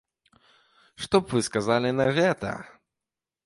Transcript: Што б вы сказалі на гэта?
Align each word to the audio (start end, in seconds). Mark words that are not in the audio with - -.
Што 1.03 1.15
б 1.25 1.33
вы 1.35 1.43
сказалі 1.49 1.95
на 2.01 2.05
гэта? 2.19 2.59